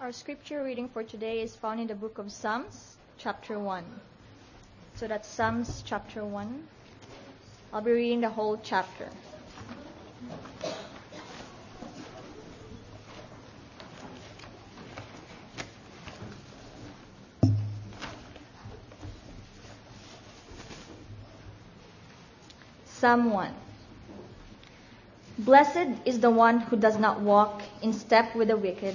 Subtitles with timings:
[0.00, 3.84] Our scripture reading for today is found in the book of Psalms, chapter 1.
[4.94, 6.62] So that's Psalms chapter 1.
[7.70, 9.10] I'll be reading the whole chapter.
[22.86, 23.54] Psalm 1.
[25.40, 28.94] Blessed is the one who does not walk in step with the wicked,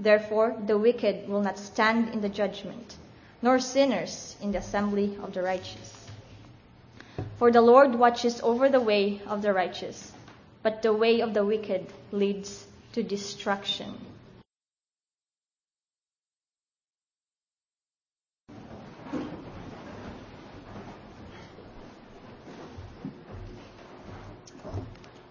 [0.00, 2.96] Therefore, the wicked will not stand in the judgment,
[3.42, 6.06] nor sinners in the assembly of the righteous.
[7.38, 10.12] For the Lord watches over the way of the righteous,
[10.62, 13.94] but the way of the wicked leads to destruction.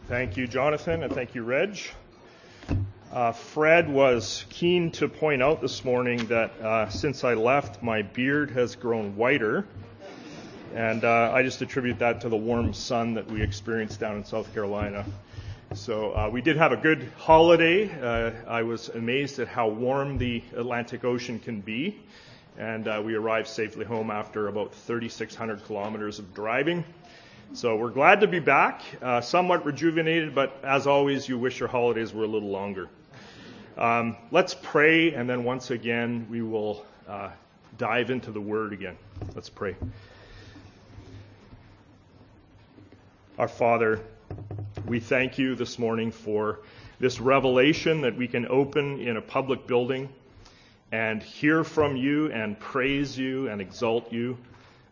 [0.07, 1.77] Thank you, Jonathan, and thank you, Reg.
[3.11, 8.01] Uh, Fred was keen to point out this morning that uh, since I left, my
[8.01, 9.65] beard has grown whiter.
[10.75, 14.25] And uh, I just attribute that to the warm sun that we experienced down in
[14.25, 15.05] South Carolina.
[15.73, 17.89] So uh, we did have a good holiday.
[17.89, 22.01] Uh, I was amazed at how warm the Atlantic Ocean can be.
[22.57, 26.83] And uh, we arrived safely home after about 3,600 kilometers of driving.
[27.53, 31.69] So we're glad to be back, uh, somewhat rejuvenated, but as always, you wish your
[31.69, 32.89] holidays were a little longer.
[33.77, 37.29] Um, let's pray, and then once again, we will uh,
[37.77, 38.97] dive into the Word again.
[39.33, 39.75] Let's pray.
[43.39, 44.01] Our Father,
[44.85, 46.59] we thank you this morning for
[46.99, 50.09] this revelation that we can open in a public building
[50.91, 54.37] and hear from you and praise you and exalt you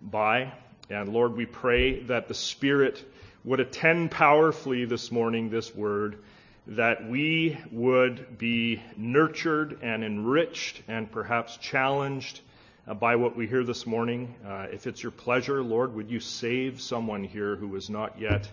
[0.01, 0.51] by.
[0.90, 3.03] And Lord, we pray that the Spirit
[3.44, 6.19] would attend powerfully this morning this word,
[6.68, 12.41] that we would be nurtured and enriched and perhaps challenged
[12.88, 14.35] uh, by what we hear this morning.
[14.45, 18.50] Uh, if it's your pleasure, Lord, would you save someone here who is not yet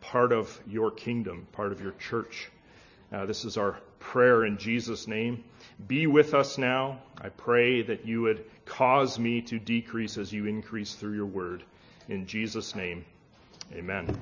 [0.00, 2.50] part of your kingdom, part of your church?
[3.14, 5.44] Uh, this is our prayer in Jesus' name.
[5.86, 6.98] Be with us now.
[7.16, 11.62] I pray that you would cause me to decrease as you increase through your word.
[12.08, 13.04] In Jesus' name,
[13.72, 14.18] amen.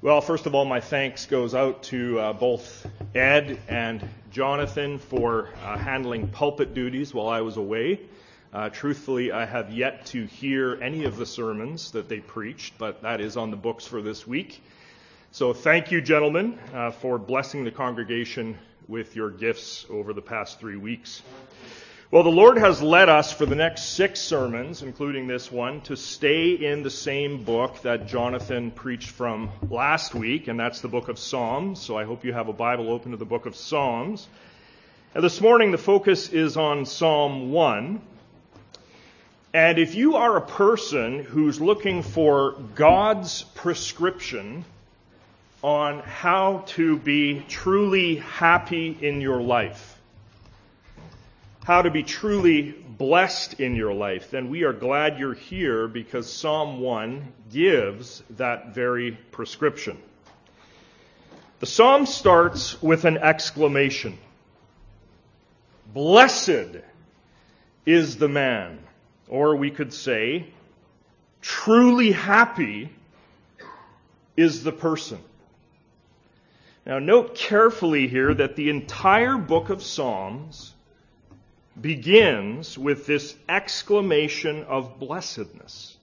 [0.00, 5.50] Well, first of all, my thanks goes out to uh, both Ed and Jonathan for
[5.62, 8.00] uh, handling pulpit duties while I was away.
[8.54, 13.02] Uh, truthfully, I have yet to hear any of the sermons that they preached, but
[13.02, 14.62] that is on the books for this week.
[15.34, 20.60] So thank you, gentlemen, uh, for blessing the congregation with your gifts over the past
[20.60, 21.22] three weeks.
[22.10, 25.96] Well, the Lord has led us for the next six sermons, including this one, to
[25.96, 31.08] stay in the same book that Jonathan preached from last week, and that's the book
[31.08, 31.80] of Psalms.
[31.80, 34.28] So I hope you have a Bible open to the book of Psalms.
[35.14, 38.02] And this morning, the focus is on Psalm 1.
[39.54, 44.66] And if you are a person who's looking for God's prescription
[45.62, 50.00] on how to be truly happy in your life,
[51.64, 56.30] how to be truly blessed in your life, then we are glad you're here because
[56.32, 59.98] Psalm 1 gives that very prescription.
[61.60, 64.18] The psalm starts with an exclamation
[65.94, 66.80] Blessed
[67.84, 68.78] is the man,
[69.28, 70.46] or we could say,
[71.42, 72.90] truly happy
[74.36, 75.18] is the person.
[76.84, 80.74] Now, note carefully here that the entire book of Psalms
[81.80, 85.96] begins with this exclamation of blessedness.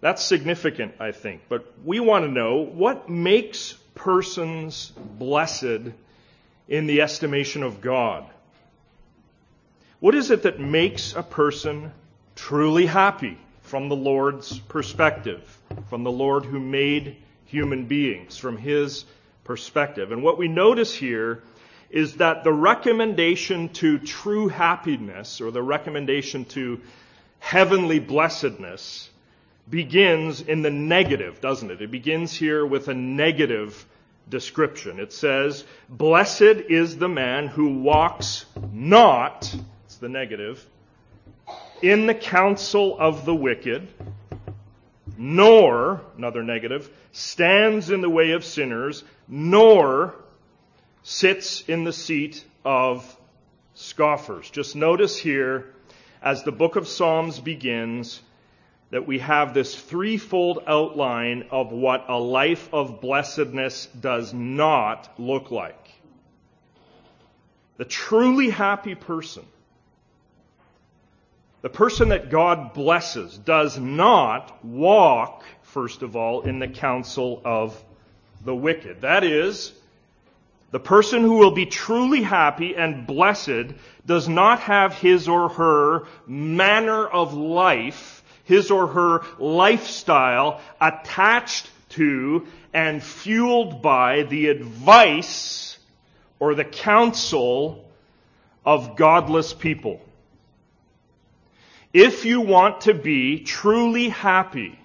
[0.00, 1.42] That's significant, I think.
[1.48, 5.92] But we want to know what makes persons blessed
[6.68, 8.24] in the estimation of God?
[10.00, 11.92] What is it that makes a person
[12.34, 17.16] truly happy from the Lord's perspective, from the Lord who made
[17.46, 19.04] human beings, from his
[19.46, 20.12] perspective?
[20.12, 21.42] And what we notice here
[21.88, 26.80] is that the recommendation to true happiness or the recommendation to
[27.38, 29.08] heavenly blessedness
[29.70, 31.80] begins in the negative, doesn't it?
[31.80, 33.86] It begins here with a negative
[34.28, 34.98] description.
[34.98, 39.54] It says, Blessed is the man who walks not,
[39.84, 40.64] it's the negative,
[41.82, 43.88] in the counsel of the wicked,
[45.16, 50.14] nor, another negative, stands in the way of sinners, nor
[51.02, 53.16] sits in the seat of
[53.74, 54.50] scoffers.
[54.50, 55.72] Just notice here,
[56.22, 58.20] as the book of Psalms begins,
[58.90, 65.50] that we have this threefold outline of what a life of blessedness does not look
[65.50, 65.90] like.
[67.78, 69.44] The truly happy person,
[71.62, 77.84] the person that God blesses, does not walk, first of all, in the counsel of
[78.46, 79.02] the wicked.
[79.02, 79.72] That is,
[80.70, 83.74] the person who will be truly happy and blessed
[84.06, 88.16] does not have his or her manner of life
[88.46, 95.78] his or her lifestyle attached to and fueled by the advice
[96.38, 97.84] or the counsel
[98.64, 100.00] of godless people.
[101.92, 104.78] If you want to be truly happy,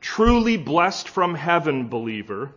[0.00, 2.52] truly blessed from heaven, believer,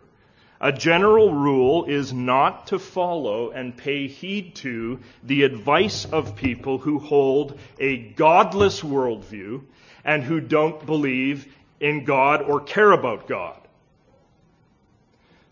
[0.60, 6.78] a general rule is not to follow and pay heed to the advice of people
[6.78, 9.62] who hold a godless worldview
[10.04, 13.67] and who don't believe in God or care about God.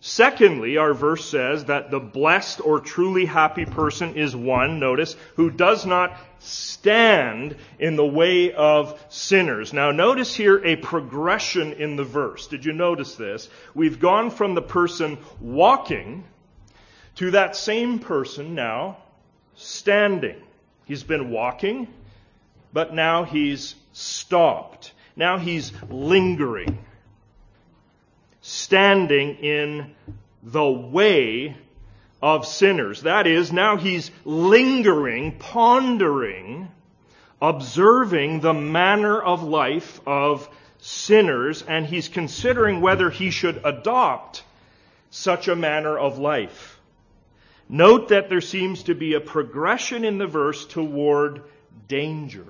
[0.08, 5.50] Secondly, our verse says that the blessed or truly happy person is one, notice, who
[5.50, 9.72] does not stand in the way of sinners.
[9.72, 12.46] Now notice here a progression in the verse.
[12.46, 13.48] Did you notice this?
[13.74, 16.22] We've gone from the person walking
[17.16, 18.98] to that same person now
[19.56, 20.40] standing.
[20.84, 21.88] He's been walking,
[22.72, 24.92] but now he's stopped.
[25.16, 26.78] Now he's lingering,
[28.46, 29.92] standing in
[30.40, 31.56] the way
[32.22, 33.02] of sinners.
[33.02, 36.68] That is, now he's lingering, pondering,
[37.42, 40.48] observing the manner of life of
[40.78, 44.44] sinners, and he's considering whether he should adopt
[45.10, 46.78] such a manner of life.
[47.68, 51.42] Note that there seems to be a progression in the verse toward
[51.88, 52.46] danger.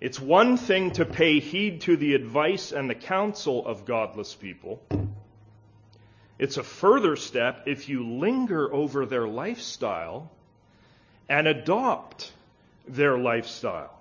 [0.00, 4.80] It's one thing to pay heed to the advice and the counsel of godless people.
[6.38, 10.30] It's a further step if you linger over their lifestyle
[11.28, 12.32] and adopt
[12.86, 13.98] their lifestyle.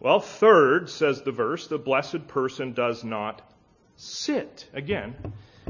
[0.00, 3.42] Well, third, says the verse, the blessed person does not
[3.96, 4.66] sit.
[4.72, 5.14] Again,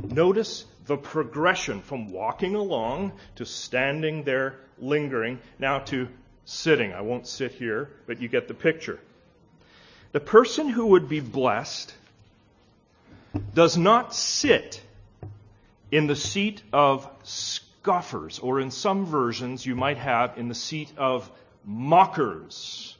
[0.00, 6.08] notice the progression from walking along to standing there lingering, now to
[6.44, 6.92] sitting.
[6.92, 9.00] I won't sit here, but you get the picture.
[10.12, 11.94] The person who would be blessed
[13.54, 14.80] does not sit
[15.90, 20.92] in the seat of scoffers, or in some versions you might have in the seat
[20.96, 21.30] of
[21.64, 22.96] mockers.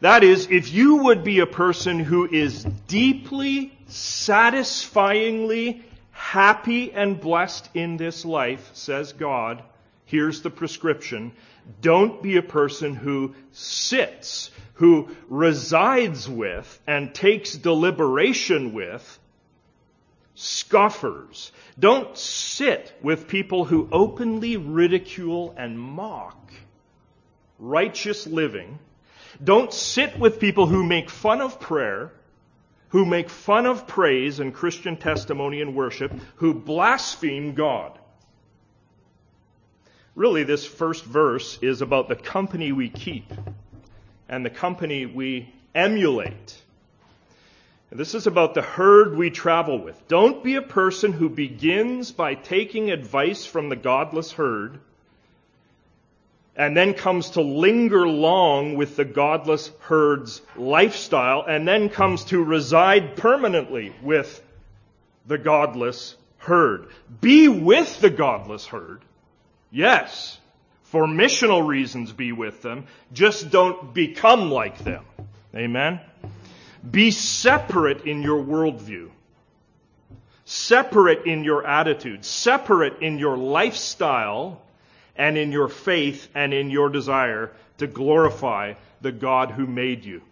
[0.00, 7.68] That is, if you would be a person who is deeply, satisfyingly happy and blessed
[7.74, 9.62] in this life, says God,
[10.06, 11.32] here's the prescription.
[11.82, 19.18] Don't be a person who sits who resides with and takes deliberation with
[20.34, 21.52] scoffers.
[21.78, 26.50] Don't sit with people who openly ridicule and mock
[27.58, 28.78] righteous living.
[29.44, 32.10] Don't sit with people who make fun of prayer,
[32.88, 37.98] who make fun of praise and Christian testimony and worship, who blaspheme God.
[40.14, 43.30] Really, this first verse is about the company we keep
[44.30, 46.56] and the company we emulate.
[47.90, 50.06] This is about the herd we travel with.
[50.06, 54.78] Don't be a person who begins by taking advice from the godless herd
[56.54, 62.42] and then comes to linger long with the godless herd's lifestyle and then comes to
[62.44, 64.40] reside permanently with
[65.26, 66.86] the godless herd.
[67.20, 69.00] Be with the godless herd.
[69.72, 70.39] Yes
[70.90, 72.84] for missional reasons be with them.
[73.12, 75.04] Just don't become like them.
[75.54, 76.00] Amen?
[76.88, 79.10] Be separate in your worldview.
[80.44, 82.24] Separate in your attitude.
[82.24, 84.62] Separate in your lifestyle
[85.14, 90.22] and in your faith and in your desire to glorify the God who made you.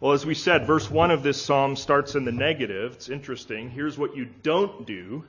[0.00, 2.94] Well, as we said, verse 1 of this psalm starts in the negative.
[2.94, 3.70] It's interesting.
[3.70, 5.22] Here's what you don't do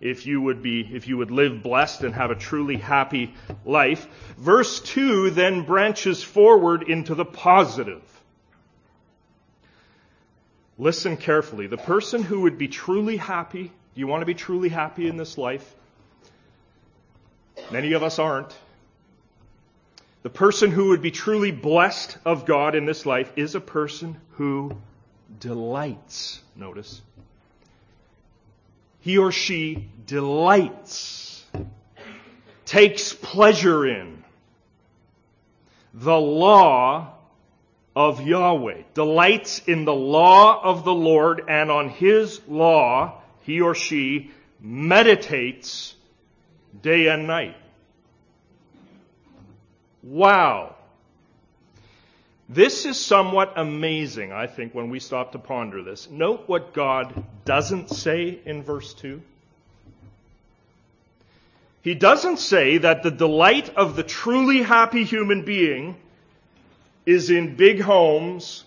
[0.00, 3.34] if you would be if you would live blessed and have a truly happy
[3.64, 8.02] life verse 2 then branches forward into the positive
[10.78, 11.66] Listen carefully.
[11.66, 15.16] The person who would be truly happy, do you want to be truly happy in
[15.16, 15.74] this life?
[17.72, 18.54] Many of us aren't.
[20.22, 24.20] The person who would be truly blessed of God in this life is a person
[24.32, 24.76] who
[25.40, 26.42] delights.
[26.54, 27.00] Notice.
[29.06, 31.44] He or she delights,
[32.64, 34.24] takes pleasure in
[35.94, 37.14] the law
[37.94, 43.76] of Yahweh, delights in the law of the Lord, and on his law, he or
[43.76, 45.94] she meditates
[46.82, 47.56] day and night.
[50.02, 50.74] Wow.
[52.48, 56.08] This is somewhat amazing, I think, when we stop to ponder this.
[56.08, 59.20] Note what God doesn't say in verse 2.
[61.82, 65.96] He doesn't say that the delight of the truly happy human being
[67.04, 68.64] is in big homes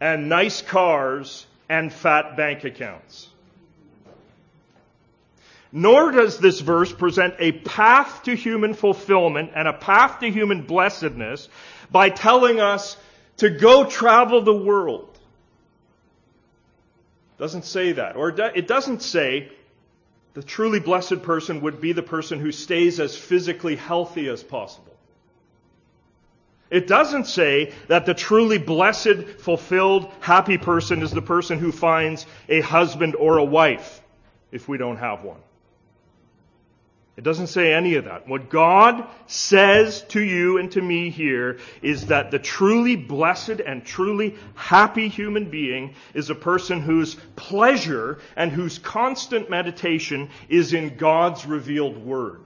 [0.00, 3.28] and nice cars and fat bank accounts.
[5.72, 10.62] Nor does this verse present a path to human fulfillment and a path to human
[10.62, 11.48] blessedness
[11.90, 12.96] by telling us
[13.36, 15.16] to go travel the world.
[17.36, 18.16] It doesn't say that.
[18.16, 19.50] Or it doesn't say
[20.34, 24.96] the truly blessed person would be the person who stays as physically healthy as possible.
[26.68, 32.26] It doesn't say that the truly blessed, fulfilled, happy person is the person who finds
[32.48, 34.00] a husband or a wife
[34.52, 35.40] if we don't have one.
[37.20, 38.26] It doesn't say any of that.
[38.26, 43.84] What God says to you and to me here is that the truly blessed and
[43.84, 50.96] truly happy human being is a person whose pleasure and whose constant meditation is in
[50.96, 52.40] God's revealed word.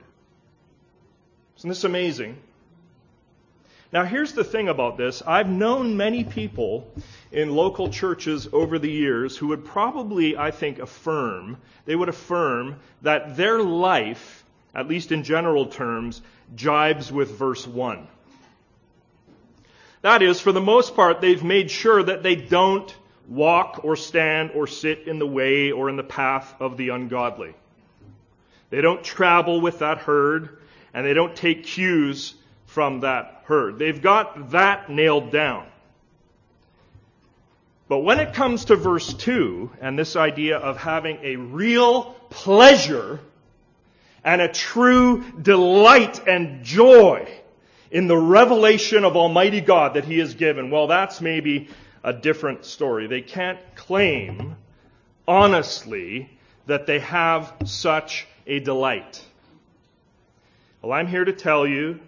[1.58, 2.36] Isn't this amazing?
[3.92, 5.22] Now, here's the thing about this.
[5.24, 6.92] I've known many people
[7.30, 12.80] in local churches over the years who would probably, I think, affirm, they would affirm
[13.02, 14.43] that their life,
[14.74, 16.20] at least in general terms,
[16.54, 18.08] jibes with verse 1.
[20.02, 22.94] That is, for the most part, they've made sure that they don't
[23.28, 27.54] walk or stand or sit in the way or in the path of the ungodly.
[28.70, 30.58] They don't travel with that herd,
[30.92, 32.34] and they don't take cues
[32.66, 33.78] from that herd.
[33.78, 35.66] They've got that nailed down.
[37.88, 43.20] But when it comes to verse 2 and this idea of having a real pleasure
[44.24, 47.28] and a true delight and joy
[47.90, 51.68] in the revelation of Almighty God that He has given, well, that's maybe
[52.02, 53.06] a different story.
[53.06, 54.56] They can't claim
[55.28, 56.30] honestly
[56.66, 59.22] that they have such a delight.
[60.82, 62.00] Well, I'm here to tell you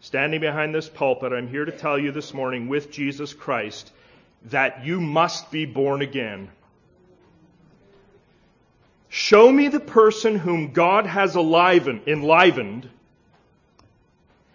[0.00, 3.92] standing behind this pulpit, I'm here to tell you this morning with Jesus Christ
[4.46, 6.50] that you must be born again.
[9.14, 12.88] Show me the person whom God has enlivened,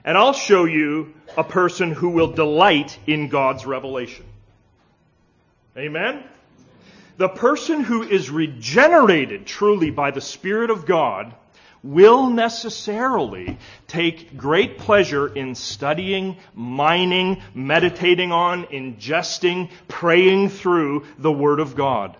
[0.03, 4.25] and I'll show you a person who will delight in God's revelation.
[5.77, 6.23] Amen?
[7.17, 11.35] The person who is regenerated truly by the Spirit of God
[11.83, 21.59] will necessarily take great pleasure in studying, mining, meditating on, ingesting, praying through the Word
[21.59, 22.17] of God.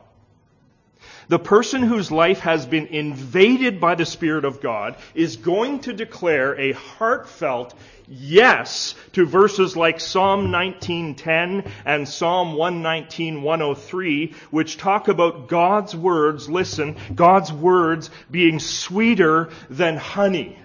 [1.30, 5.92] The person whose life has been invaded by the Spirit of God is going to
[5.92, 7.74] declare a heartfelt
[8.08, 16.96] yes to verses like Psalm 19:10 and Psalm 119:103 which talk about God's words, listen,
[17.14, 20.58] God's words being sweeter than honey.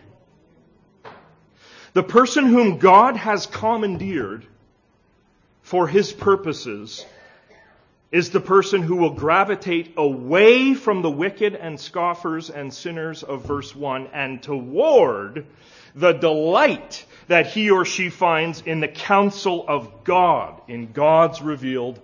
[1.95, 4.47] The person whom God has commandeered
[5.63, 7.05] for his purposes
[8.13, 13.47] is the person who will gravitate away from the wicked and scoffers and sinners of
[13.47, 15.47] verse 1 and toward
[15.95, 22.01] the delight that he or she finds in the counsel of God, in God's revealed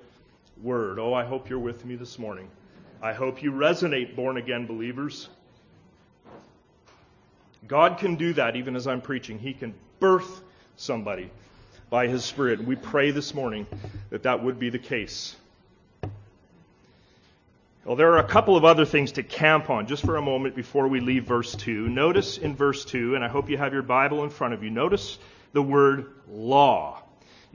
[0.63, 0.99] word.
[0.99, 2.49] Oh, I hope you're with me this morning.
[3.03, 5.29] I hope you resonate, born again believers.
[7.67, 9.39] God can do that even as I'm preaching.
[9.39, 10.41] He can birth
[10.77, 11.31] somebody
[11.91, 12.65] by His Spirit.
[12.65, 13.67] We pray this morning
[14.09, 15.37] that that would be the case.
[17.89, 20.55] Well, there are a couple of other things to camp on just for a moment
[20.55, 21.89] before we leave verse 2.
[21.89, 24.69] Notice in verse 2, and I hope you have your Bible in front of you,
[24.69, 25.19] notice
[25.55, 27.03] the word law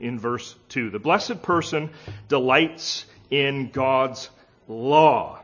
[0.00, 0.90] in verse 2.
[0.90, 1.90] The blessed person
[2.26, 4.28] delights in God's
[4.66, 5.38] law.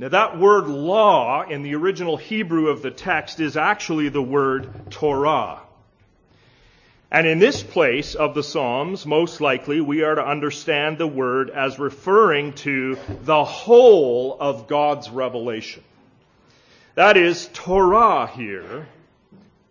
[0.00, 4.90] Now, that word law in the original Hebrew of the text is actually the word
[4.90, 5.60] Torah.
[7.12, 11.50] And in this place of the Psalms, most likely we are to understand the word
[11.50, 15.84] as referring to the whole of God's revelation.
[16.94, 18.88] That is, Torah here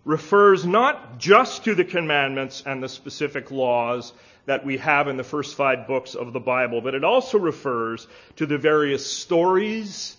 [0.05, 4.13] refers not just to the commandments and the specific laws
[4.45, 8.07] that we have in the first five books of the Bible, but it also refers
[8.35, 10.15] to the various stories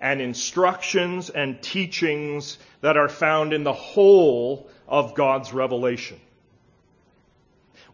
[0.00, 6.18] and instructions and teachings that are found in the whole of God's revelation.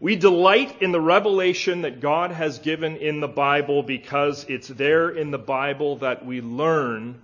[0.01, 5.11] We delight in the revelation that God has given in the Bible because it's there
[5.11, 7.21] in the Bible that we learn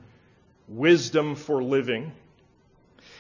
[0.67, 2.12] wisdom for living.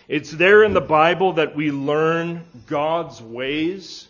[0.07, 4.07] It's there in the Bible that we learn God's ways,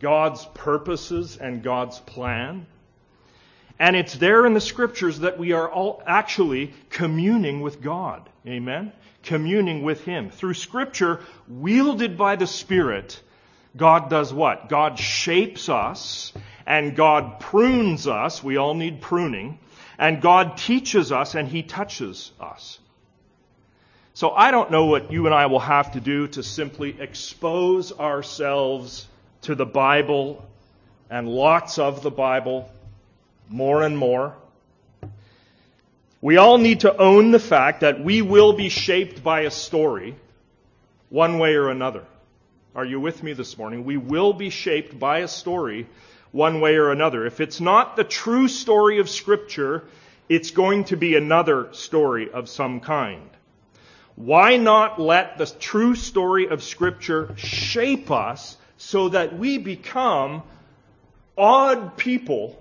[0.00, 2.66] God's purposes, and God's plan.
[3.78, 8.28] And it's there in the scriptures that we are all actually communing with God.
[8.48, 8.90] Amen?
[9.22, 10.30] Communing with Him.
[10.30, 13.22] Through scripture, wielded by the Spirit,
[13.76, 14.68] God does what?
[14.68, 16.32] God shapes us
[16.66, 18.42] and God prunes us.
[18.42, 19.58] We all need pruning
[19.98, 22.78] and God teaches us and He touches us.
[24.14, 27.98] So I don't know what you and I will have to do to simply expose
[27.98, 29.08] ourselves
[29.42, 30.44] to the Bible
[31.08, 32.70] and lots of the Bible
[33.48, 34.36] more and more.
[36.20, 40.14] We all need to own the fact that we will be shaped by a story
[41.08, 42.04] one way or another.
[42.74, 43.84] Are you with me this morning?
[43.84, 45.86] We will be shaped by a story
[46.30, 47.26] one way or another.
[47.26, 49.84] If it's not the true story of Scripture,
[50.30, 53.28] it's going to be another story of some kind.
[54.16, 60.42] Why not let the true story of Scripture shape us so that we become
[61.36, 62.58] odd people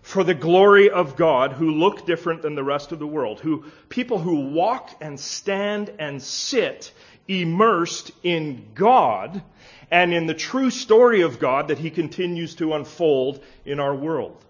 [0.00, 3.64] for the glory of God who look different than the rest of the world, who
[3.90, 6.92] people who walk and stand and sit
[7.28, 9.42] immersed in God
[9.90, 14.44] and in the true story of God that He continues to unfold in our world.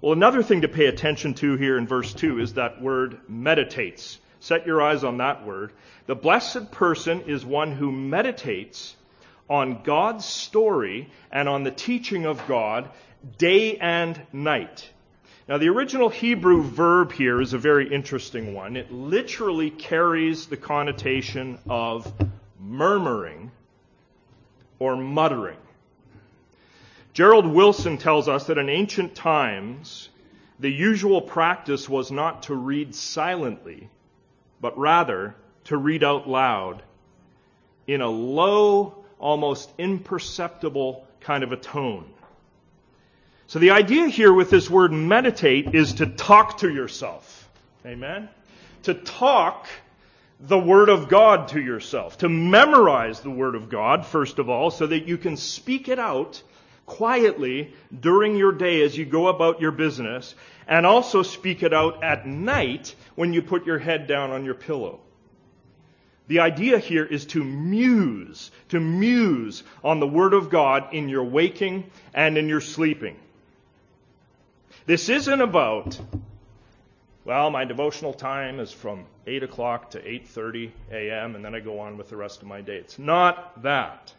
[0.00, 4.18] Well, another thing to pay attention to here in verse 2 is that word meditates.
[4.40, 5.72] Set your eyes on that word.
[6.06, 8.96] The blessed person is one who meditates
[9.48, 12.90] on God's story and on the teaching of God
[13.38, 14.90] day and night.
[15.48, 18.76] Now, the original Hebrew verb here is a very interesting one.
[18.76, 22.12] It literally carries the connotation of
[22.60, 23.50] murmuring
[24.78, 25.56] or muttering.
[27.12, 30.08] Gerald Wilson tells us that in ancient times,
[30.60, 33.90] the usual practice was not to read silently,
[34.60, 36.82] but rather to read out loud
[37.88, 42.04] in a low, almost imperceptible kind of a tone.
[43.52, 47.50] So the idea here with this word meditate is to talk to yourself.
[47.84, 48.30] Amen?
[48.84, 49.68] To talk
[50.40, 52.16] the Word of God to yourself.
[52.20, 55.98] To memorize the Word of God, first of all, so that you can speak it
[55.98, 56.42] out
[56.86, 60.34] quietly during your day as you go about your business,
[60.66, 64.54] and also speak it out at night when you put your head down on your
[64.54, 65.00] pillow.
[66.26, 71.24] The idea here is to muse, to muse on the Word of God in your
[71.24, 73.18] waking and in your sleeping.
[74.84, 76.00] This isn't about,
[77.24, 81.78] well, my devotional time is from 8 o'clock to 8.30 a.m., and then I go
[81.78, 82.76] on with the rest of my day.
[82.76, 84.12] It's not that.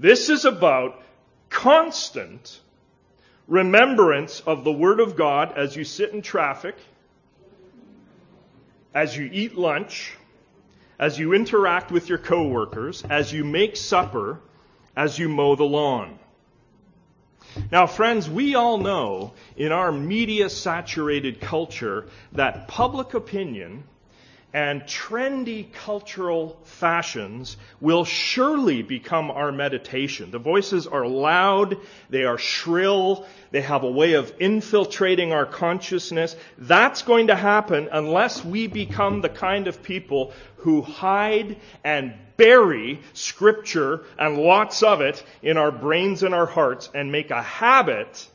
[0.00, 1.00] This is about
[1.48, 2.60] constant
[3.46, 6.74] remembrance of the Word of God as you sit in traffic,
[8.92, 10.16] as you eat lunch,
[10.98, 14.40] as you interact with your coworkers, as you make supper,
[14.96, 16.18] as you mow the lawn.
[17.70, 23.84] Now, friends, we all know in our media saturated culture that public opinion
[24.54, 30.30] and trendy cultural fashions will surely become our meditation.
[30.30, 31.78] The voices are loud,
[32.10, 36.36] they are shrill, they have a way of infiltrating our consciousness.
[36.58, 43.00] That's going to happen unless we become the kind of people who hide and bury
[43.14, 48.28] scripture and lots of it in our brains and our hearts and make a habit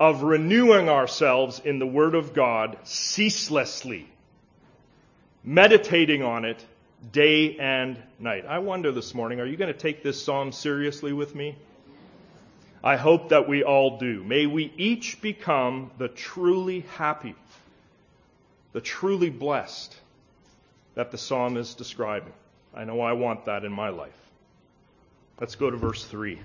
[0.00, 4.08] of renewing ourselves in the Word of God ceaselessly
[5.44, 6.64] meditating on it
[7.12, 8.44] day and night.
[8.46, 11.56] I wonder this morning, are you going to take this psalm seriously with me?
[12.82, 14.22] I hope that we all do.
[14.24, 17.34] May we each become the truly happy,
[18.72, 19.96] the truly blessed
[20.94, 22.32] that the psalm is describing.
[22.74, 24.12] I know I want that in my life.
[25.40, 26.38] Let's go to verse 3.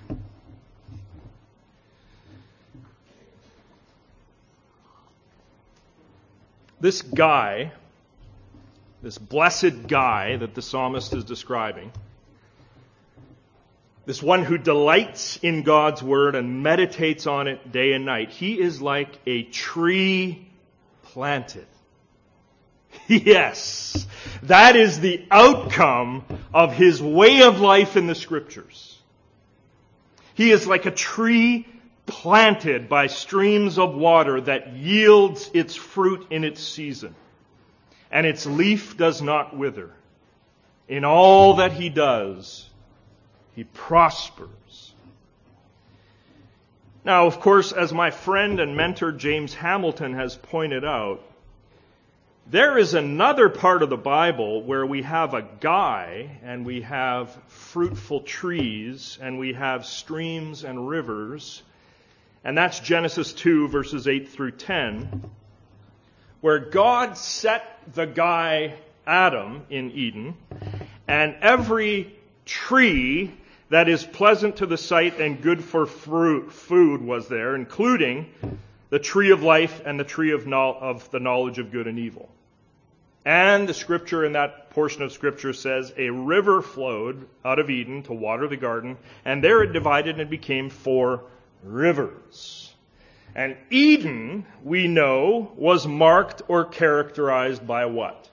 [6.80, 7.72] This guy
[9.04, 11.92] this blessed guy that the psalmist is describing,
[14.06, 18.58] this one who delights in God's word and meditates on it day and night, he
[18.58, 20.48] is like a tree
[21.02, 21.66] planted.
[23.08, 24.06] Yes,
[24.44, 28.96] that is the outcome of his way of life in the scriptures.
[30.34, 31.66] He is like a tree
[32.06, 37.14] planted by streams of water that yields its fruit in its season,
[38.14, 39.90] and its leaf does not wither.
[40.86, 42.70] In all that he does,
[43.56, 44.94] he prospers.
[47.04, 51.22] Now, of course, as my friend and mentor James Hamilton has pointed out,
[52.46, 57.36] there is another part of the Bible where we have a guy and we have
[57.48, 61.62] fruitful trees and we have streams and rivers.
[62.44, 65.30] And that's Genesis 2 verses 8 through 10,
[66.44, 68.74] where God set the guy
[69.06, 70.34] Adam in Eden
[71.08, 73.32] and every tree
[73.70, 78.26] that is pleasant to the sight and good for fruit, food was there, including
[78.90, 81.98] the tree of life and the tree of, no, of the knowledge of good and
[81.98, 82.28] evil.
[83.24, 88.02] And the scripture in that portion of scripture says a river flowed out of Eden
[88.02, 91.22] to water the garden, and there it divided and became four
[91.62, 92.73] rivers.
[93.34, 98.30] And Eden, we know, was marked or characterized by what?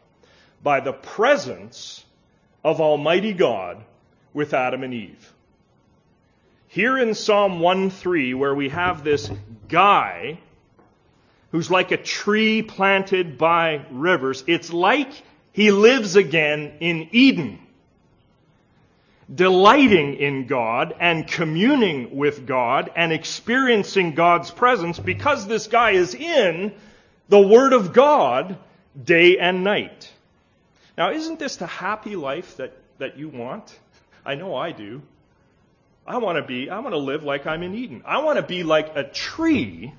[0.62, 2.06] By the presence
[2.64, 3.84] of Almighty God
[4.34, 5.34] with Adam and Eve.
[6.68, 9.30] Here in Psalm 1:3, where we have this
[9.68, 10.40] guy
[11.52, 15.12] who's like a tree planted by rivers, it's like
[15.52, 17.60] he lives again in Eden,
[19.34, 26.14] delighting in God and communing with God and experiencing God's presence because this guy is
[26.14, 26.74] in
[27.30, 28.58] the Word of God
[29.02, 30.12] day and night.
[30.98, 33.78] Now, isn't this the happy life that, that you want?
[34.26, 35.02] I know I do.
[36.06, 38.02] I want to be, I want to live like I'm in Eden.
[38.06, 39.94] I want to be like a tree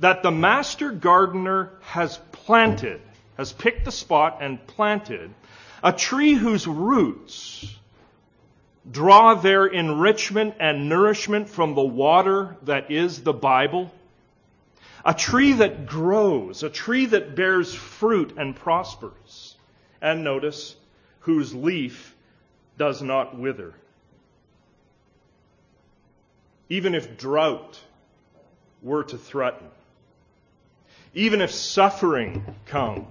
[0.00, 3.00] that the master gardener has planted,
[3.36, 5.34] has picked the spot and planted,
[5.82, 7.77] a tree whose roots
[8.90, 13.92] draw their enrichment and nourishment from the water that is the Bible,
[15.04, 19.56] a tree that grows, a tree that bears fruit and prospers,
[20.00, 20.76] and notice,
[21.20, 22.14] whose leaf
[22.76, 23.74] does not wither.
[26.68, 27.80] Even if drought
[28.82, 29.66] were to threaten,
[31.14, 33.06] even if suffering comes,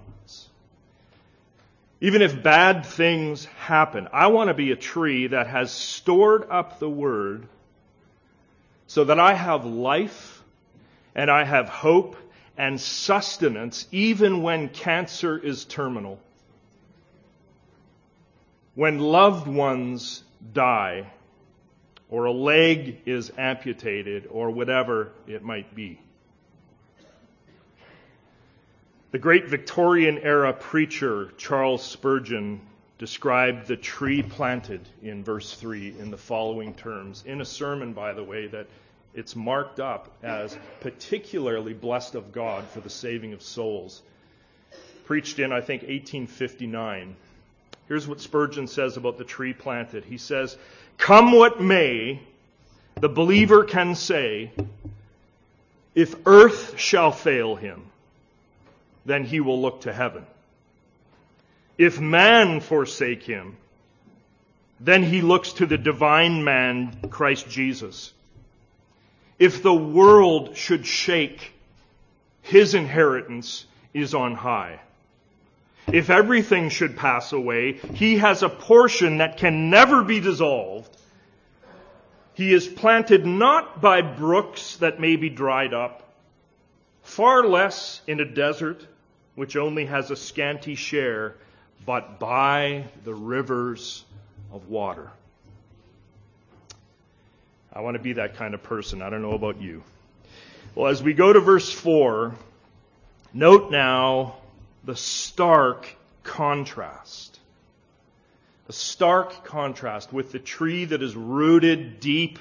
[2.00, 6.80] even if bad things happen, I want to be a tree that has stored up
[6.80, 7.48] the word
[8.88, 10.44] so that I have life
[11.16, 12.16] and I have hope
[12.58, 16.20] and sustenance even when cancer is terminal
[18.78, 21.12] when loved ones die,
[22.12, 26.00] or a leg is amputated, or whatever it might be.
[29.10, 32.60] The great Victorian era preacher Charles Spurgeon
[32.98, 38.12] described the tree planted in verse 3 in the following terms, in a sermon, by
[38.12, 38.68] the way, that
[39.14, 44.02] it's marked up as particularly blessed of God for the saving of souls.
[45.06, 47.16] Preached in, I think, 1859.
[47.88, 50.04] Here's what Spurgeon says about the tree planted.
[50.04, 50.58] He says,
[50.98, 52.20] Come what may,
[53.00, 54.52] the believer can say,
[55.96, 57.87] if earth shall fail him,
[59.08, 60.26] then he will look to heaven.
[61.78, 63.56] If man forsake him,
[64.82, 68.14] then he looks to the divine man, Christ Jesus.
[69.40, 71.54] If the world should shake,
[72.42, 74.82] his inheritance is on high.
[75.92, 80.94] If everything should pass away, he has a portion that can never be dissolved.
[82.34, 86.04] He is planted not by brooks that may be dried up,
[87.04, 88.86] far less in a desert
[89.38, 91.36] which only has a scanty share,
[91.86, 94.04] but by the rivers
[94.52, 95.12] of water.
[97.72, 99.04] I want to be that kind of person.
[99.04, 99.84] I don't know about you.
[100.74, 102.34] Well, as we go to verse 4,
[103.32, 104.38] note now
[104.84, 105.88] the stark
[106.24, 107.40] contrast.
[108.66, 112.40] The stark contrast with the tree that is rooted deep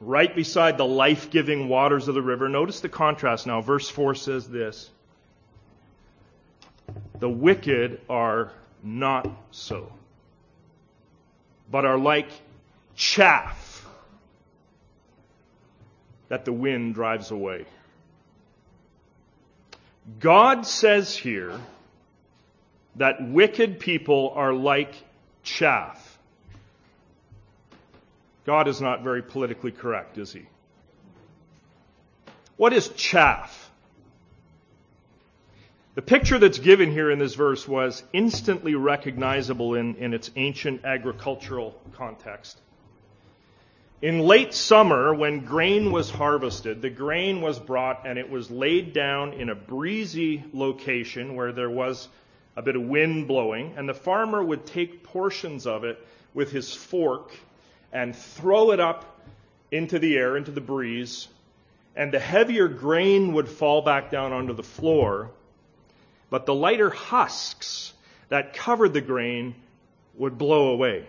[0.00, 2.48] right beside the life giving waters of the river.
[2.48, 3.60] Notice the contrast now.
[3.62, 4.90] Verse 4 says this
[7.20, 8.52] The wicked are
[8.82, 9.92] not so,
[11.70, 12.28] but are like
[12.96, 13.86] chaff
[16.28, 17.66] that the wind drives away.
[20.18, 21.60] God says here
[22.96, 24.94] that wicked people are like
[25.42, 26.18] chaff.
[28.46, 30.46] God is not very politically correct, is he?
[32.56, 33.69] What is chaff?
[35.96, 40.84] The picture that's given here in this verse was instantly recognizable in, in its ancient
[40.84, 42.60] agricultural context.
[44.00, 48.92] In late summer, when grain was harvested, the grain was brought and it was laid
[48.92, 52.08] down in a breezy location where there was
[52.56, 55.98] a bit of wind blowing, and the farmer would take portions of it
[56.34, 57.32] with his fork
[57.92, 59.20] and throw it up
[59.72, 61.26] into the air, into the breeze,
[61.96, 65.30] and the heavier grain would fall back down onto the floor,
[66.30, 67.92] but the lighter husks
[68.28, 69.54] that covered the grain
[70.14, 71.06] would blow away.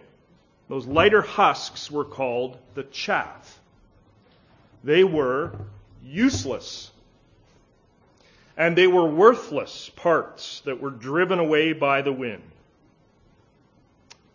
[0.67, 3.59] Those lighter husks were called the chaff.
[4.83, 5.53] They were
[6.03, 6.91] useless.
[8.57, 12.43] And they were worthless parts that were driven away by the wind.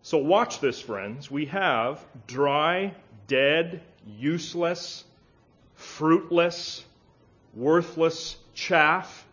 [0.03, 1.31] So watch this, friends.
[1.31, 2.95] We have dry,
[3.27, 3.83] dead,
[4.19, 5.05] useless,
[5.75, 6.85] fruitless,
[7.55, 9.26] worthless chaff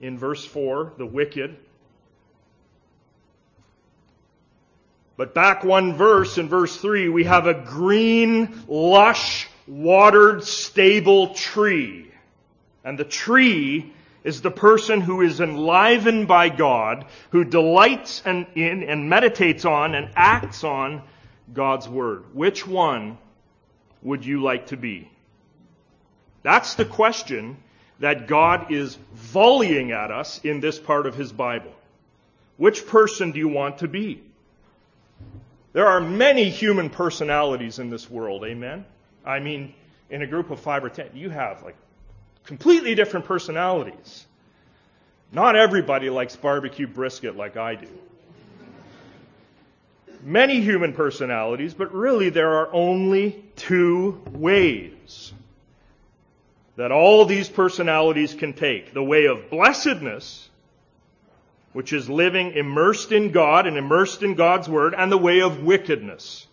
[0.00, 1.56] in verse 4, the wicked.
[5.16, 12.12] But back one verse, in verse 3, we have a green, lush, watered, stable tree.
[12.84, 19.08] And the tree is the person who is enlivened by God, who delights in and
[19.08, 21.02] meditates on and acts on
[21.52, 22.24] God's Word.
[22.34, 23.18] Which one
[24.02, 25.10] would you like to be?
[26.42, 27.56] That's the question
[28.00, 31.72] that God is volleying at us in this part of His Bible.
[32.56, 34.22] Which person do you want to be?
[35.72, 38.84] There are many human personalities in this world, amen?
[39.24, 39.74] I mean,
[40.10, 41.76] in a group of five or ten, you have like
[42.44, 44.26] completely different personalities.
[45.30, 47.88] Not everybody likes barbecue brisket like I do.
[50.22, 55.32] Many human personalities, but really there are only two ways
[56.78, 60.48] that all these personalities can take the way of blessedness
[61.72, 65.62] which is living immersed in God and immersed in God's Word, and the way of
[65.62, 66.46] wickedness,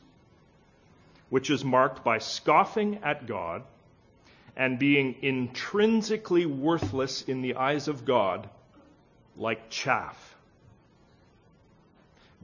[1.30, 3.64] which is marked by scoffing at God
[4.56, 8.50] and being intrinsically worthless in the eyes of God,
[9.38, 10.36] like chaff.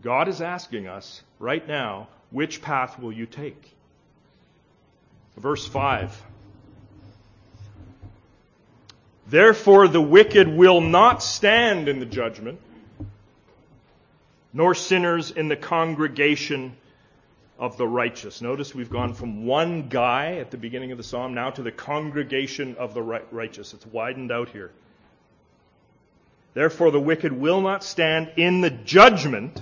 [0.01, 3.75] God is asking us right now, which path will you take?
[5.37, 6.30] Verse 5.
[9.31, 12.59] Therefore, the wicked will not stand in the judgment,
[14.51, 16.75] nor sinners in the congregation
[17.57, 18.41] of the righteous.
[18.41, 21.71] Notice we've gone from one guy at the beginning of the psalm now to the
[21.71, 23.73] congregation of the righteous.
[23.73, 24.69] It's widened out here.
[26.53, 29.61] Therefore, the wicked will not stand in the judgment,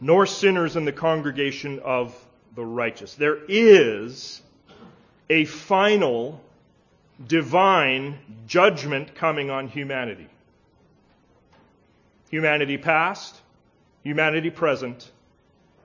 [0.00, 2.12] nor sinners in the congregation of
[2.56, 3.14] the righteous.
[3.14, 4.42] There is
[5.30, 6.42] a final
[7.26, 10.28] divine judgment coming on humanity.
[12.30, 13.34] Humanity past,
[14.02, 15.10] humanity present,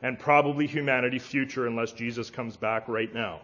[0.01, 3.41] and probably humanity future unless Jesus comes back right now.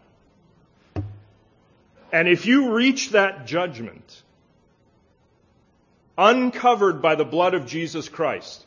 [2.11, 4.23] And if you reach that judgment,
[6.17, 8.65] uncovered by the blood of Jesus Christ,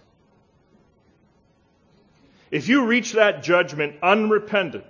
[2.51, 4.85] if you reach that judgment unrepentant,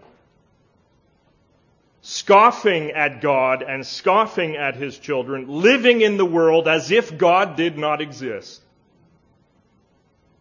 [2.02, 7.56] scoffing at God and scoffing at his children, living in the world as if God
[7.56, 8.60] did not exist,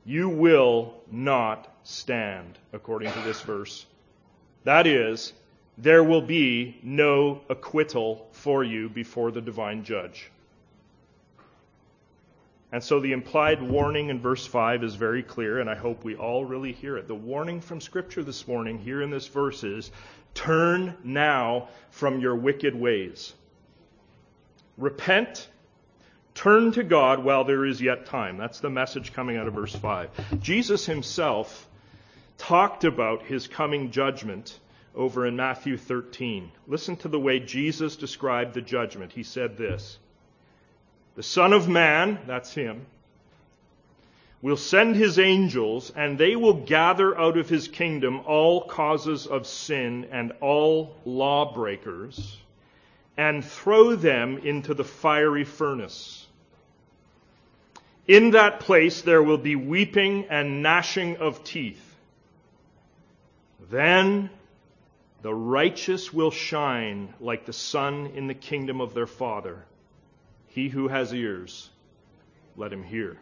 [0.03, 3.85] you will not stand, according to this verse.
[4.63, 5.33] That is,
[5.77, 10.29] there will be no acquittal for you before the divine judge.
[12.71, 16.15] And so the implied warning in verse 5 is very clear, and I hope we
[16.15, 17.07] all really hear it.
[17.07, 19.91] The warning from Scripture this morning here in this verse is
[20.33, 23.33] Turn now from your wicked ways.
[24.77, 25.47] Repent.
[26.33, 28.37] Turn to God while there is yet time.
[28.37, 30.41] That's the message coming out of verse 5.
[30.41, 31.67] Jesus himself
[32.37, 34.57] talked about his coming judgment
[34.95, 36.51] over in Matthew 13.
[36.67, 39.11] Listen to the way Jesus described the judgment.
[39.11, 39.99] He said this
[41.15, 42.85] The Son of Man, that's him,
[44.41, 49.45] will send his angels, and they will gather out of his kingdom all causes of
[49.45, 52.37] sin and all lawbreakers,
[53.17, 56.25] and throw them into the fiery furnace.
[58.07, 61.87] In that place there will be weeping and gnashing of teeth.
[63.69, 64.31] Then
[65.21, 69.63] the righteous will shine like the sun in the kingdom of their Father.
[70.47, 71.69] He who has ears,
[72.57, 73.17] let him hear.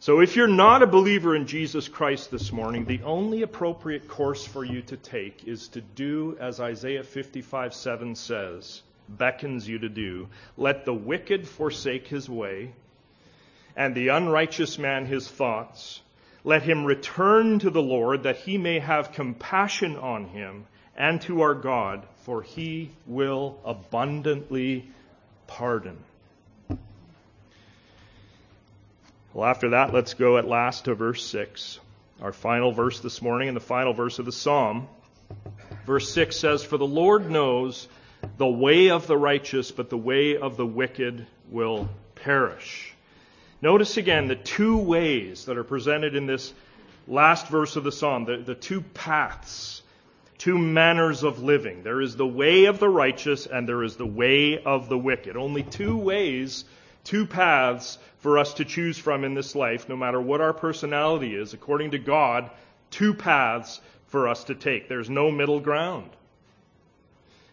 [0.00, 4.46] So if you're not a believer in Jesus Christ this morning, the only appropriate course
[4.46, 9.88] for you to take is to do as Isaiah 55 7 says, beckons you to
[9.88, 10.28] do.
[10.56, 12.74] Let the wicked forsake his way,
[13.74, 16.00] and the unrighteous man his thoughts.
[16.44, 21.40] Let him return to the Lord, that he may have compassion on him, and to
[21.40, 24.88] our God, for he will abundantly
[25.48, 25.98] pardon.
[29.34, 31.80] Well, after that, let's go at last to verse 6,
[32.22, 34.88] our final verse this morning and the final verse of the psalm.
[35.84, 37.88] Verse 6 says, For the Lord knows
[38.38, 42.94] the way of the righteous, but the way of the wicked will perish.
[43.60, 46.54] Notice again the two ways that are presented in this
[47.06, 49.82] last verse of the psalm, the, the two paths,
[50.38, 51.82] two manners of living.
[51.82, 55.36] There is the way of the righteous and there is the way of the wicked.
[55.36, 56.64] Only two ways,
[57.08, 61.34] two paths for us to choose from in this life, no matter what our personality
[61.34, 62.50] is, according to God,
[62.90, 64.88] two paths for us to take.
[64.88, 66.10] There's no middle ground.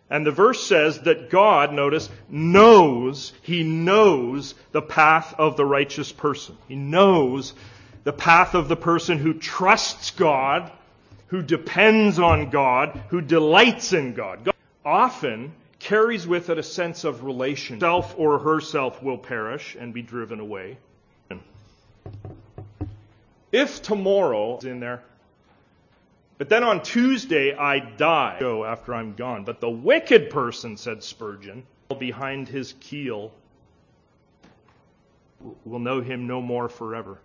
[0.09, 6.11] And the verse says that God, notice, knows, He knows the path of the righteous
[6.11, 6.57] person.
[6.67, 7.53] He knows
[8.03, 10.69] the path of the person who trusts God,
[11.27, 14.43] who depends on God, who delights in God.
[14.43, 15.53] God often
[15.85, 17.79] carries with it a sense of relation.
[17.79, 20.77] Self or herself will perish and be driven away.
[23.51, 25.03] If tomorrow is in there,
[26.39, 29.45] but then on Tuesday I die, go after I'm gone.
[29.45, 31.63] But the wicked person, said Spurgeon,
[31.99, 33.31] behind his keel
[35.63, 37.19] will know him no more forever.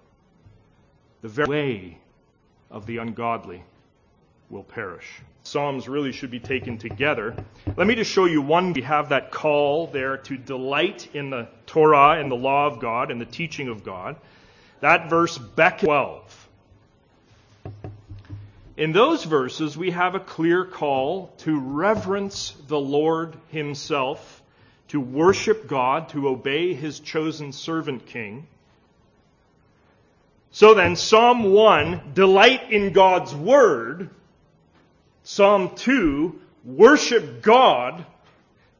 [1.22, 1.98] The very way
[2.70, 3.64] of the ungodly
[4.50, 5.22] will perish.
[5.42, 7.34] Psalms really should be taken together.
[7.76, 8.72] Let me just show you one.
[8.72, 13.10] We have that call there to delight in the Torah and the law of God
[13.10, 14.16] and the teaching of God.
[14.80, 16.48] That verse, Beck 12.
[18.76, 24.42] In those verses, we have a clear call to reverence the Lord Himself,
[24.88, 28.46] to worship God, to obey His chosen servant king.
[30.52, 34.10] So then, Psalm 1, delight in God's word,
[35.22, 38.06] Psalm 2, worship God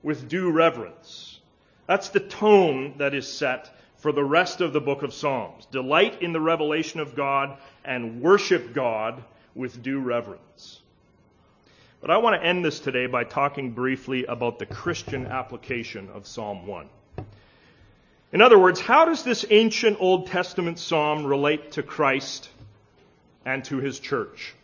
[0.03, 1.41] with due reverence.
[1.87, 5.67] That's the tone that is set for the rest of the book of Psalms.
[5.67, 9.23] Delight in the revelation of God and worship God
[9.55, 10.81] with due reverence.
[12.01, 16.27] But I want to end this today by talking briefly about the Christian application of
[16.27, 16.89] Psalm 1.
[18.33, 22.49] In other words, how does this ancient Old Testament psalm relate to Christ
[23.45, 24.55] and to his church?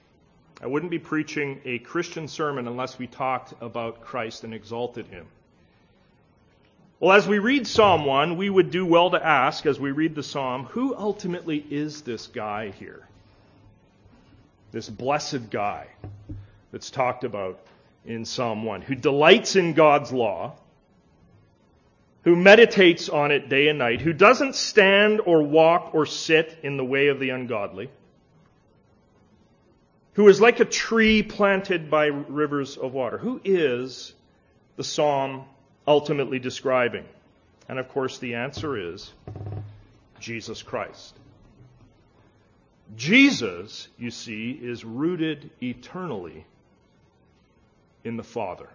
[0.60, 5.26] I wouldn't be preaching a Christian sermon unless we talked about Christ and exalted him.
[6.98, 10.14] Well, as we read Psalm 1, we would do well to ask, as we read
[10.14, 13.06] the psalm, who ultimately is this guy here?
[14.72, 15.88] This blessed guy
[16.72, 17.60] that's talked about
[18.06, 20.54] in Psalm 1, who delights in God's law,
[22.24, 26.78] who meditates on it day and night, who doesn't stand or walk or sit in
[26.78, 27.90] the way of the ungodly
[30.16, 33.18] who is like a tree planted by rivers of water.
[33.18, 34.14] Who is
[34.76, 35.44] the psalm
[35.86, 37.04] ultimately describing?
[37.68, 39.12] And of course, the answer is
[40.18, 41.14] Jesus Christ.
[42.96, 46.46] Jesus, you see, is rooted eternally
[48.02, 48.70] in the Father.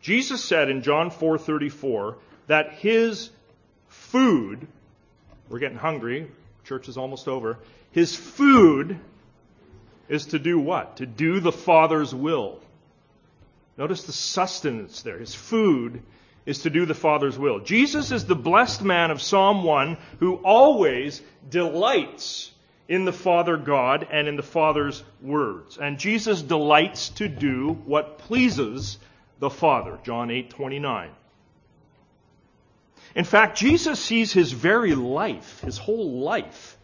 [0.00, 2.14] Jesus said in John 4:34
[2.46, 3.30] that his
[3.88, 4.68] food,
[5.48, 6.30] we're getting hungry,
[6.62, 7.58] church is almost over,
[7.90, 9.00] his food
[10.08, 10.98] is to do what?
[10.98, 12.60] To do the Father's will.
[13.76, 15.18] Notice the sustenance there.
[15.18, 16.02] His food
[16.46, 17.60] is to do the Father's will.
[17.60, 22.52] Jesus is the blessed man of Psalm 1 who always delights
[22.88, 25.76] in the Father God and in the Father's words.
[25.76, 28.98] And Jesus delights to do what pleases
[29.40, 29.98] the Father.
[30.04, 31.10] John 8:29.
[33.14, 36.75] In fact, Jesus sees his very life, his whole life,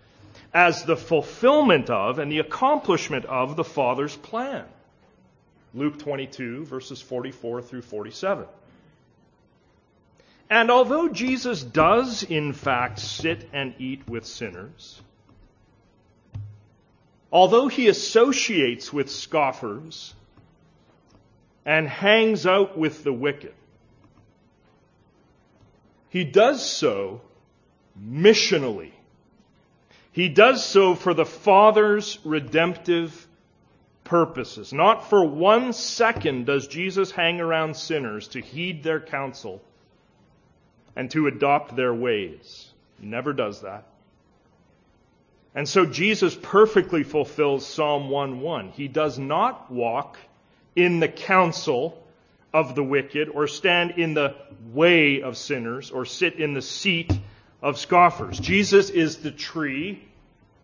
[0.54, 4.64] as the fulfillment of and the accomplishment of the Father's plan.
[5.74, 8.46] Luke 22, verses 44 through 47.
[10.50, 15.00] And although Jesus does, in fact, sit and eat with sinners,
[17.30, 20.12] although he associates with scoffers
[21.64, 23.54] and hangs out with the wicked,
[26.10, 27.22] he does so
[27.98, 28.92] missionally
[30.12, 33.26] he does so for the Father's redemptive
[34.04, 34.72] purposes.
[34.72, 39.62] Not for one second does Jesus hang around sinners to heed their counsel
[40.94, 42.70] and to adopt their ways.
[43.00, 43.86] He never does that.
[45.54, 48.72] And so Jesus perfectly fulfills Psalm 1:1.
[48.72, 50.18] He does not walk
[50.76, 52.02] in the counsel
[52.52, 54.34] of the wicked or stand in the
[54.72, 57.12] way of sinners or sit in the seat
[57.62, 58.38] of scoffers.
[58.38, 60.02] Jesus is the tree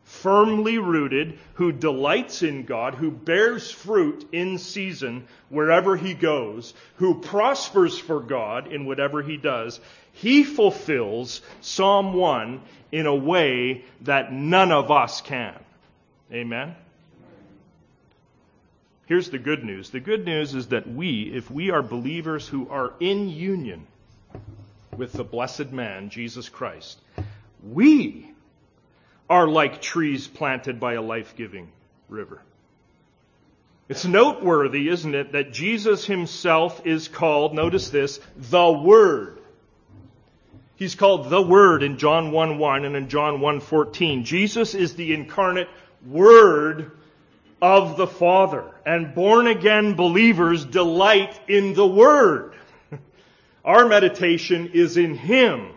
[0.08, 7.20] firmly rooted, who delights in God, who bears fruit in season wherever he goes, who
[7.20, 9.78] prospers for God in whatever he does,
[10.12, 15.54] he fulfills Psalm 1 in a way that none of us can.
[16.32, 16.74] Amen?
[19.04, 19.90] Here's the good news.
[19.90, 23.86] The good news is that we, if we are believers who are in union
[24.98, 26.98] with the blessed man, Jesus Christ,
[27.62, 28.30] we
[29.30, 31.70] are like trees planted by a life giving
[32.08, 32.42] river.
[33.88, 39.38] It's noteworthy, isn't it, that Jesus himself is called, notice this, the Word.
[40.76, 44.24] He's called the Word in John 1 1 and in John 1 14.
[44.24, 45.68] Jesus is the incarnate
[46.06, 46.92] Word
[47.62, 48.64] of the Father.
[48.84, 52.54] And born again believers delight in the Word.
[53.68, 55.72] Our meditation is in Him.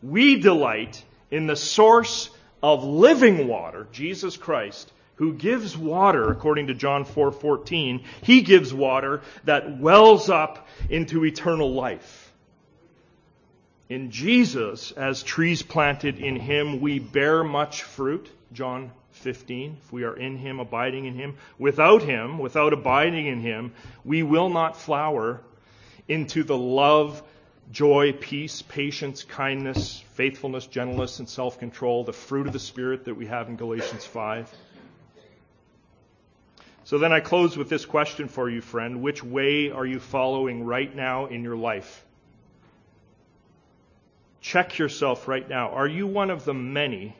[0.00, 2.30] We delight in the source
[2.62, 9.22] of living water, Jesus Christ, who gives water, according to John 4:14, he gives water
[9.42, 12.32] that wells up into eternal life.
[13.88, 20.04] In Jesus, as trees planted in him, we bear much fruit, John 15, if we
[20.04, 21.34] are in him, abiding in him.
[21.58, 23.72] Without him, without abiding in him,
[24.04, 25.40] we will not flower
[26.08, 27.22] into the love
[27.72, 33.14] joy, peace, patience, kindness, faithfulness, gentleness, and self control, the fruit of the Spirit that
[33.14, 34.52] we have in Galatians 5.
[36.84, 39.02] So then I close with this question for you, friend.
[39.02, 42.04] Which way are you following right now in your life?
[44.40, 45.70] Check yourself right now.
[45.70, 47.14] Are you one of the many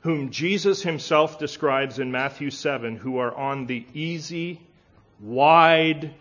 [0.00, 4.60] whom Jesus himself describes in Matthew 7 who are on the easy,
[5.20, 6.12] wide,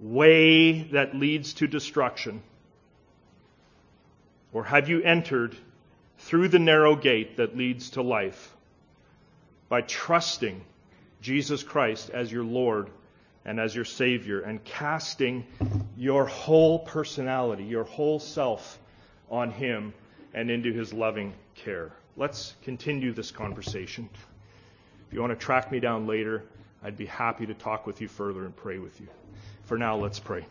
[0.00, 2.42] way that leads to destruction?
[4.52, 5.56] Or have you entered
[6.18, 8.54] through the narrow gate that leads to life
[9.68, 10.64] by trusting
[11.20, 12.90] Jesus Christ as your Lord
[13.44, 15.46] and as your Savior and casting
[15.96, 18.78] your whole personality, your whole self
[19.30, 19.92] on Him
[20.34, 21.92] and into His loving care?
[22.16, 24.08] Let's continue this conversation.
[25.06, 26.44] If you want to track me down later,
[26.82, 29.08] I'd be happy to talk with you further and pray with you.
[29.68, 30.46] For now, let's pray.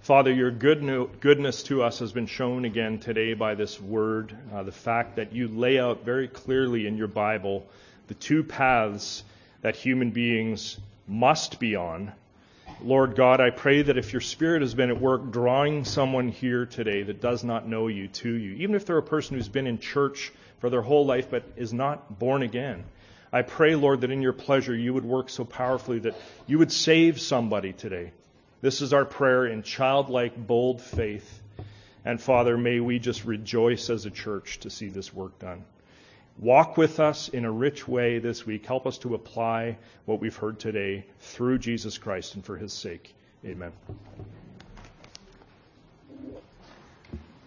[0.00, 4.34] Father, your goodness to us has been shown again today by this word.
[4.50, 7.66] Uh, the fact that you lay out very clearly in your Bible
[8.08, 9.22] the two paths
[9.60, 12.10] that human beings must be on
[12.84, 16.66] Lord God, I pray that if your Spirit has been at work drawing someone here
[16.66, 19.66] today that does not know you to you, even if they're a person who's been
[19.66, 22.84] in church for their whole life but is not born again,
[23.32, 26.16] I pray, Lord, that in your pleasure you would work so powerfully that
[26.46, 28.12] you would save somebody today.
[28.60, 31.40] This is our prayer in childlike, bold faith.
[32.04, 35.64] And Father, may we just rejoice as a church to see this work done.
[36.38, 38.66] Walk with us in a rich way this week.
[38.66, 43.14] Help us to apply what we've heard today through Jesus Christ and for his sake.
[43.44, 43.72] Amen.